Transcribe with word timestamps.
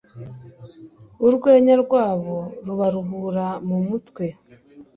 Urwenya 1.27 1.75
rwabo 1.83 2.37
rubaruhura 2.65 3.45
mumutwe 3.67 4.25